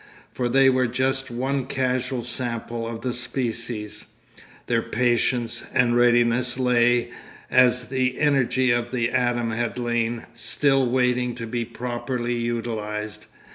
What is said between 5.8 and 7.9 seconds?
readiness lay, as